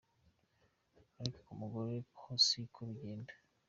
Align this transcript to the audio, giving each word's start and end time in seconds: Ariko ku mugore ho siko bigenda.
Ariko 1.19 1.37
ku 1.45 1.51
mugore 1.59 1.95
ho 2.19 2.29
siko 2.45 2.79
bigenda. 2.89 3.33